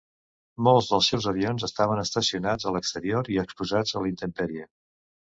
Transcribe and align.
Molts 0.67 0.85
dels 0.91 1.09
seus 1.11 1.25
avions 1.31 1.65
estaven 1.67 2.01
estacionats 2.03 2.67
a 2.69 2.73
l'exterior 2.77 3.29
i 3.35 3.37
exposats 3.43 3.93
a 3.99 4.03
la 4.07 4.11
intempèrie. 4.13 4.65